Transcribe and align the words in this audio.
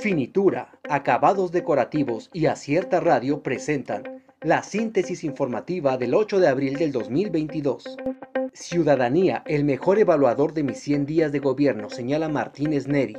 Finitura, 0.00 0.70
acabados 0.88 1.52
decorativos 1.52 2.30
y 2.32 2.46
Acierta 2.46 3.00
Radio 3.00 3.42
presentan 3.42 4.22
la 4.40 4.62
síntesis 4.62 5.24
informativa 5.24 5.98
del 5.98 6.14
8 6.14 6.40
de 6.40 6.48
abril 6.48 6.78
del 6.78 6.90
2022. 6.90 7.84
Ciudadanía, 8.54 9.42
el 9.46 9.64
mejor 9.64 9.98
evaluador 9.98 10.54
de 10.54 10.62
mis 10.62 10.80
100 10.80 11.04
días 11.04 11.32
de 11.32 11.40
gobierno, 11.40 11.90
señala 11.90 12.30
Martínez 12.30 12.88
Neri. 12.88 13.18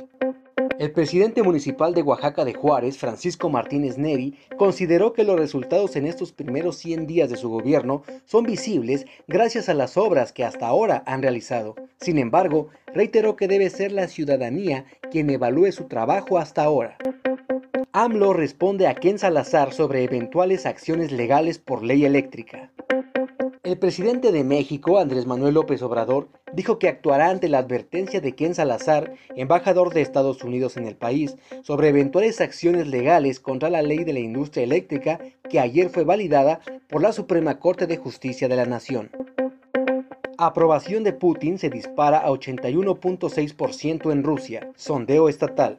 El 0.78 0.92
presidente 0.92 1.42
municipal 1.42 1.94
de 1.94 2.02
Oaxaca 2.02 2.44
de 2.44 2.54
Juárez, 2.54 2.98
Francisco 2.98 3.48
Martínez 3.48 3.98
Neri, 3.98 4.38
consideró 4.56 5.12
que 5.12 5.24
los 5.24 5.38
resultados 5.38 5.96
en 5.96 6.06
estos 6.06 6.32
primeros 6.32 6.76
100 6.76 7.06
días 7.06 7.30
de 7.30 7.36
su 7.36 7.48
gobierno 7.48 8.02
son 8.24 8.44
visibles 8.44 9.06
gracias 9.28 9.68
a 9.68 9.74
las 9.74 9.96
obras 9.96 10.32
que 10.32 10.44
hasta 10.44 10.66
ahora 10.66 11.02
han 11.06 11.22
realizado. 11.22 11.74
Sin 12.00 12.18
embargo, 12.18 12.68
reiteró 12.86 13.36
que 13.36 13.48
debe 13.48 13.70
ser 13.70 13.92
la 13.92 14.08
ciudadanía 14.08 14.86
quien 15.10 15.30
evalúe 15.30 15.72
su 15.72 15.84
trabajo 15.84 16.38
hasta 16.38 16.64
ahora. 16.64 16.96
AMLO 17.92 18.32
responde 18.32 18.86
a 18.86 18.94
Ken 18.94 19.18
Salazar 19.18 19.72
sobre 19.72 20.02
eventuales 20.02 20.64
acciones 20.64 21.12
legales 21.12 21.58
por 21.58 21.82
ley 21.82 22.04
eléctrica. 22.06 22.70
El 23.64 23.78
presidente 23.78 24.32
de 24.32 24.42
México, 24.42 24.98
Andrés 24.98 25.24
Manuel 25.24 25.54
López 25.54 25.82
Obrador, 25.82 26.28
dijo 26.52 26.80
que 26.80 26.88
actuará 26.88 27.30
ante 27.30 27.48
la 27.48 27.58
advertencia 27.58 28.20
de 28.20 28.34
Ken 28.34 28.56
Salazar, 28.56 29.14
embajador 29.36 29.94
de 29.94 30.00
Estados 30.00 30.42
Unidos 30.42 30.76
en 30.76 30.84
el 30.84 30.96
país, 30.96 31.36
sobre 31.62 31.90
eventuales 31.90 32.40
acciones 32.40 32.88
legales 32.88 33.38
contra 33.38 33.70
la 33.70 33.82
ley 33.82 34.02
de 34.02 34.14
la 34.14 34.18
industria 34.18 34.64
eléctrica 34.64 35.20
que 35.48 35.60
ayer 35.60 35.90
fue 35.90 36.02
validada 36.02 36.60
por 36.88 37.02
la 37.02 37.12
Suprema 37.12 37.60
Corte 37.60 37.86
de 37.86 37.98
Justicia 37.98 38.48
de 38.48 38.56
la 38.56 38.66
Nación. 38.66 39.12
Aprobación 40.38 41.04
de 41.04 41.12
Putin 41.12 41.56
se 41.56 41.70
dispara 41.70 42.18
a 42.18 42.30
81.6% 42.30 44.10
en 44.10 44.24
Rusia, 44.24 44.72
sondeo 44.74 45.28
estatal. 45.28 45.78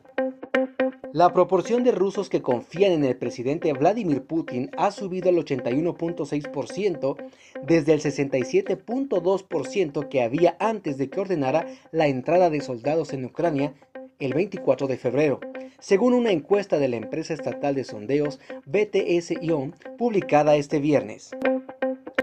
La 1.13 1.31
proporción 1.31 1.83
de 1.83 1.91
rusos 1.91 2.27
que 2.27 2.41
confían 2.41 2.91
en 2.91 3.05
el 3.05 3.15
presidente 3.15 3.71
Vladimir 3.73 4.23
Putin 4.23 4.71
ha 4.75 4.89
subido 4.89 5.29
al 5.29 5.35
81.6% 5.35 7.15
desde 7.61 7.93
el 7.93 8.01
67.2% 8.01 10.09
que 10.09 10.23
había 10.23 10.57
antes 10.59 10.97
de 10.97 11.11
que 11.11 11.19
ordenara 11.19 11.67
la 11.91 12.07
entrada 12.07 12.49
de 12.49 12.61
soldados 12.61 13.13
en 13.13 13.25
Ucrania 13.25 13.75
el 14.17 14.33
24 14.33 14.87
de 14.87 14.97
febrero, 14.97 15.39
según 15.77 16.15
una 16.15 16.31
encuesta 16.31 16.79
de 16.79 16.87
la 16.87 16.95
empresa 16.95 17.35
estatal 17.35 17.75
de 17.75 17.83
sondeos 17.83 18.39
BTS-ION 18.65 19.75
publicada 19.99 20.55
este 20.55 20.79
viernes. 20.79 21.29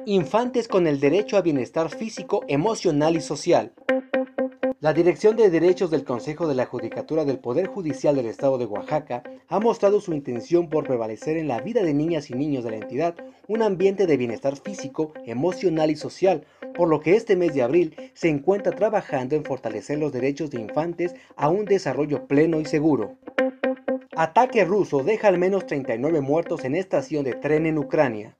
Infantes 0.04 0.66
con 0.66 0.88
el 0.88 0.98
derecho 0.98 1.36
a 1.36 1.42
bienestar 1.42 1.90
físico, 1.90 2.42
emocional 2.48 3.14
y 3.14 3.20
social. 3.20 3.70
La 4.80 4.94
Dirección 4.94 5.36
de 5.36 5.50
Derechos 5.50 5.90
del 5.90 6.04
Consejo 6.04 6.48
de 6.48 6.54
la 6.54 6.64
Judicatura 6.64 7.26
del 7.26 7.38
Poder 7.38 7.66
Judicial 7.66 8.16
del 8.16 8.24
Estado 8.24 8.56
de 8.56 8.64
Oaxaca 8.64 9.22
ha 9.48 9.60
mostrado 9.60 10.00
su 10.00 10.14
intención 10.14 10.70
por 10.70 10.86
prevalecer 10.86 11.36
en 11.36 11.48
la 11.48 11.60
vida 11.60 11.82
de 11.82 11.92
niñas 11.92 12.30
y 12.30 12.34
niños 12.34 12.64
de 12.64 12.70
la 12.70 12.78
entidad 12.78 13.14
un 13.46 13.60
ambiente 13.60 14.06
de 14.06 14.16
bienestar 14.16 14.56
físico, 14.56 15.12
emocional 15.26 15.90
y 15.90 15.96
social, 15.96 16.46
por 16.74 16.88
lo 16.88 17.00
que 17.00 17.14
este 17.14 17.36
mes 17.36 17.52
de 17.52 17.60
abril 17.60 17.94
se 18.14 18.30
encuentra 18.30 18.72
trabajando 18.72 19.36
en 19.36 19.44
fortalecer 19.44 19.98
los 19.98 20.12
derechos 20.12 20.50
de 20.50 20.62
infantes 20.62 21.14
a 21.36 21.50
un 21.50 21.66
desarrollo 21.66 22.26
pleno 22.26 22.58
y 22.58 22.64
seguro. 22.64 23.18
Ataque 24.16 24.64
ruso 24.64 25.02
deja 25.02 25.28
al 25.28 25.36
menos 25.36 25.66
39 25.66 26.22
muertos 26.22 26.64
en 26.64 26.74
estación 26.74 27.24
de 27.24 27.34
tren 27.34 27.66
en 27.66 27.76
Ucrania. 27.76 28.34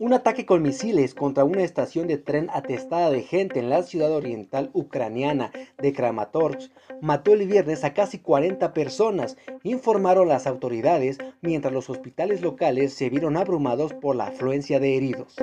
Un 0.00 0.12
ataque 0.12 0.46
con 0.46 0.62
misiles 0.62 1.12
contra 1.12 1.42
una 1.42 1.64
estación 1.64 2.06
de 2.06 2.18
tren 2.18 2.48
atestada 2.52 3.10
de 3.10 3.22
gente 3.22 3.58
en 3.58 3.68
la 3.68 3.82
ciudad 3.82 4.12
oriental 4.12 4.70
ucraniana 4.72 5.50
de 5.76 5.92
Kramatorsk 5.92 6.70
mató 7.00 7.32
el 7.32 7.48
viernes 7.48 7.82
a 7.82 7.94
casi 7.94 8.20
40 8.20 8.72
personas, 8.74 9.36
informaron 9.64 10.28
las 10.28 10.46
autoridades, 10.46 11.18
mientras 11.40 11.74
los 11.74 11.90
hospitales 11.90 12.42
locales 12.42 12.94
se 12.94 13.10
vieron 13.10 13.36
abrumados 13.36 13.92
por 13.92 14.14
la 14.14 14.28
afluencia 14.28 14.78
de 14.78 14.96
heridos. 14.96 15.34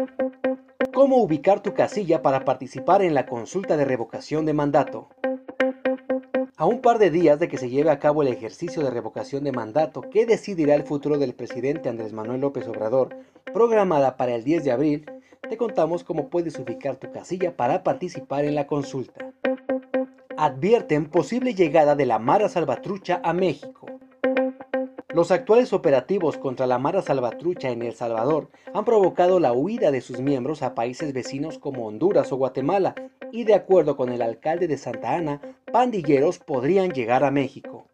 ¿Cómo 0.94 1.18
ubicar 1.18 1.62
tu 1.62 1.74
casilla 1.74 2.22
para 2.22 2.46
participar 2.46 3.02
en 3.02 3.14
la 3.14 3.26
consulta 3.26 3.76
de 3.76 3.84
revocación 3.84 4.46
de 4.46 4.54
mandato? 4.54 5.10
A 6.58 6.66
un 6.66 6.80
par 6.80 7.00
de 7.00 7.10
días 7.10 7.38
de 7.38 7.50
que 7.50 7.58
se 7.58 7.70
lleve 7.70 7.90
a 7.90 8.00
cabo 8.00 8.22
el 8.22 8.30
ejercicio 8.30 8.82
de 8.82 8.90
revocación 8.90 9.44
de 9.44 9.52
mandato 9.52 10.00
que 10.00 10.26
decidirá 10.26 10.74
el 10.74 10.84
futuro 10.84 11.18
del 11.18 11.34
presidente 11.34 11.90
Andrés 11.90 12.14
Manuel 12.14 12.40
López 12.40 12.66
Obrador, 12.70 13.14
programada 13.54 14.16
para 14.16 14.36
el 14.36 14.46
10 14.46 14.64
de 14.64 14.72
abril, 14.72 15.12
te 15.50 15.58
contamos 15.58 16.06
cómo 16.06 16.30
puedes 16.30 16.58
ubicar 16.58 16.96
tu 16.96 17.12
casilla 17.12 17.58
para 17.58 17.84
participar 17.84 18.46
en 18.46 18.56
la 18.56 18.68
consulta. 18.68 19.34
Advierten 20.38 21.10
posible 21.10 21.56
llegada 21.56 21.94
de 21.94 22.06
la 22.06 22.20
Mara 22.20 22.48
Salvatrucha 22.48 23.20
a 23.22 23.34
México. 23.34 23.88
Los 25.14 25.32
actuales 25.32 25.74
operativos 25.74 26.38
contra 26.38 26.68
la 26.68 26.80
Mara 26.80 27.02
Salvatrucha 27.02 27.70
en 27.70 27.82
El 27.82 27.96
Salvador 27.96 28.50
han 28.74 28.86
provocado 28.86 29.42
la 29.42 29.52
huida 29.52 29.92
de 29.92 30.00
sus 30.00 30.22
miembros 30.22 30.62
a 30.62 30.74
países 30.74 31.12
vecinos 31.12 31.60
como 31.60 31.86
Honduras 31.86 32.32
o 32.32 32.38
Guatemala 32.38 32.96
y 33.34 33.44
de 33.44 33.56
acuerdo 33.56 33.98
con 33.98 34.10
el 34.10 34.22
alcalde 34.22 34.68
de 34.68 34.78
Santa 34.78 35.16
Ana, 35.16 35.42
pandilleros 35.76 36.40
podrían 36.40 36.92
llegar 36.92 37.26
a 37.26 37.32
México. 37.32 37.90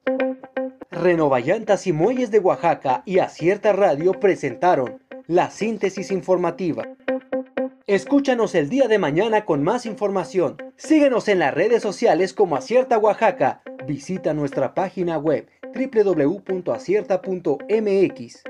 Renovallantas 0.91 1.87
y 1.87 1.93
Muelles 1.93 2.29
de 2.29 2.37
Oaxaca 2.37 3.01
y 3.07 3.17
Acierta 3.17 3.73
Radio 3.73 4.11
presentaron 4.11 5.01
la 5.25 5.49
síntesis 5.49 6.11
informativa. 6.11 6.87
Escúchanos 7.87 8.53
el 8.53 8.69
día 8.69 8.87
de 8.87 8.99
mañana 8.99 9.45
con 9.45 9.63
más 9.63 9.87
información. 9.87 10.57
Síguenos 10.75 11.27
en 11.27 11.39
las 11.39 11.55
redes 11.55 11.81
sociales 11.81 12.35
como 12.35 12.55
Acierta 12.55 12.99
Oaxaca. 12.99 13.63
Visita 13.87 14.35
nuestra 14.35 14.75
página 14.75 15.17
web 15.17 15.49
www.acierta.mx. 15.73 18.43